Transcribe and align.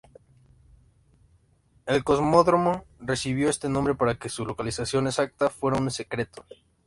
El 1.85 2.03
cosmódromo 2.03 2.85
recibió 2.99 3.49
ese 3.51 3.69
nombre 3.69 3.93
para 3.93 4.15
que 4.17 4.29
su 4.29 4.47
localización 4.47 5.05
exacta 5.05 5.51
fuera 5.51 5.77
un 5.77 5.91
secreto. 5.91 6.43